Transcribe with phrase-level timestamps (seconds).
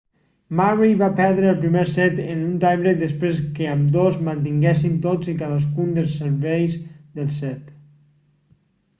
[0.59, 5.29] murray va perdre el primer set en un tie break després que ambdós mantinguessin tots
[5.33, 6.79] i cadascun dels serveis
[7.19, 7.69] del set